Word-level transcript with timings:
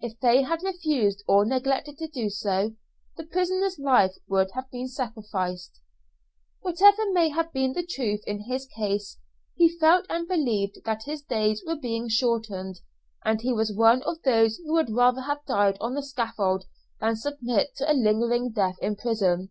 If 0.00 0.20
they 0.20 0.42
had 0.42 0.62
refused 0.62 1.24
or 1.26 1.44
neglected 1.44 1.98
to 1.98 2.06
do 2.06 2.30
so, 2.30 2.76
the 3.16 3.26
prisoner's 3.26 3.76
life 3.76 4.14
would 4.28 4.52
have 4.52 4.70
been 4.70 4.86
sacrificed. 4.86 5.80
Whatever 6.60 7.10
may 7.12 7.30
have 7.30 7.52
been 7.52 7.72
the 7.72 7.84
truth 7.84 8.22
in 8.24 8.44
his 8.44 8.66
case, 8.66 9.18
he 9.56 9.68
felt 9.76 10.06
and 10.08 10.28
believed 10.28 10.78
that 10.84 11.06
his 11.06 11.22
days 11.22 11.60
were 11.66 11.74
being 11.74 12.08
shortened, 12.08 12.82
and 13.24 13.40
he 13.40 13.52
was 13.52 13.74
one 13.74 14.04
of 14.04 14.22
those 14.22 14.58
who 14.58 14.74
would 14.74 14.90
rather 14.94 15.22
have 15.22 15.44
died 15.44 15.76
on 15.80 15.94
the 15.94 16.04
scaffold 16.04 16.66
than 17.00 17.16
submit 17.16 17.74
to 17.78 17.90
a 17.92 17.98
lingering 17.98 18.52
death 18.52 18.76
in 18.80 18.94
prison. 18.94 19.50